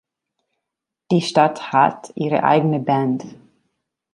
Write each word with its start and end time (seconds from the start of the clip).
Die 1.11 1.21
Stadt 1.21 1.71
hat 1.73 2.11
ihre 2.15 2.43
eigene 2.43 2.79
Band. 2.79 3.23